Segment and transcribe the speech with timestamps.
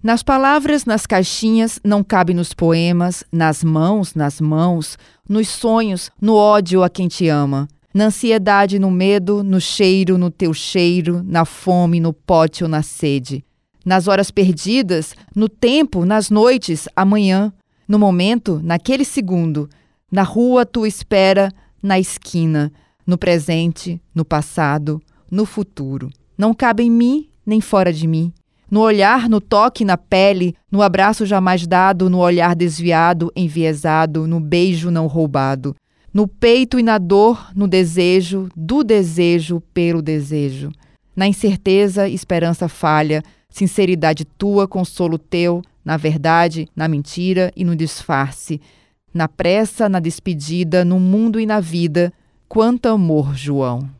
[0.00, 4.96] Nas palavras, nas caixinhas, não cabe nos poemas, nas mãos, nas mãos,
[5.28, 7.66] nos sonhos, no ódio a quem te ama.
[7.92, 12.80] Na ansiedade, no medo, no cheiro, no teu cheiro, na fome, no pote ou na
[12.80, 13.44] sede.
[13.84, 17.52] Nas horas perdidas, no tempo, nas noites, amanhã.
[17.88, 19.68] No momento, naquele segundo.
[20.12, 21.50] Na rua, tua espera,
[21.82, 22.70] na esquina.
[23.04, 26.08] No presente, no passado, no futuro.
[26.36, 28.32] Não cabe em mim, nem fora de mim
[28.70, 34.40] no olhar, no toque, na pele, no abraço jamais dado, no olhar desviado, enviesado, no
[34.40, 35.74] beijo não roubado,
[36.12, 40.70] no peito e na dor, no desejo, do desejo pelo desejo.
[41.14, 48.60] Na incerteza, esperança falha, sinceridade tua, consolo teu, na verdade, na mentira e no disfarce,
[49.12, 52.12] na pressa, na despedida, no mundo e na vida.
[52.48, 53.97] Quanto amor, João!